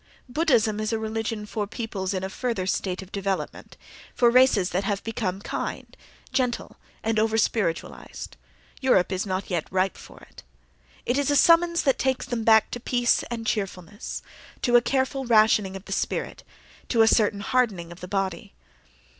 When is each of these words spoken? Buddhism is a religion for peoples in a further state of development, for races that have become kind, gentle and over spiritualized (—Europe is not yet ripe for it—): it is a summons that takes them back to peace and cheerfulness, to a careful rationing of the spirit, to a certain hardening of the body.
Buddhism 0.27 0.79
is 0.79 0.91
a 0.91 0.97
religion 0.97 1.45
for 1.45 1.67
peoples 1.67 2.15
in 2.15 2.23
a 2.23 2.29
further 2.31 2.65
state 2.65 3.03
of 3.03 3.11
development, 3.11 3.77
for 4.15 4.31
races 4.31 4.71
that 4.71 4.83
have 4.83 5.03
become 5.03 5.41
kind, 5.43 5.95
gentle 6.33 6.77
and 7.03 7.19
over 7.19 7.37
spiritualized 7.37 8.35
(—Europe 8.81 9.11
is 9.11 9.27
not 9.27 9.51
yet 9.51 9.67
ripe 9.71 9.95
for 9.97 10.21
it—): 10.27 10.41
it 11.05 11.19
is 11.19 11.29
a 11.29 11.35
summons 11.35 11.83
that 11.83 11.99
takes 11.99 12.25
them 12.25 12.43
back 12.43 12.71
to 12.71 12.79
peace 12.79 13.21
and 13.29 13.45
cheerfulness, 13.45 14.23
to 14.63 14.75
a 14.75 14.81
careful 14.81 15.23
rationing 15.25 15.75
of 15.75 15.85
the 15.85 15.91
spirit, 15.93 16.43
to 16.89 17.03
a 17.03 17.07
certain 17.07 17.41
hardening 17.41 17.91
of 17.91 17.99
the 17.99 18.07
body. 18.07 18.55